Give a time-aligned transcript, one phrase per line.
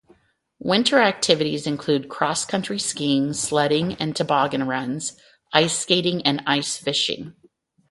[0.57, 5.15] Winter activities include cross-country skiing, sledding and toboggan runs,
[5.53, 7.35] ice skating and ice fishing.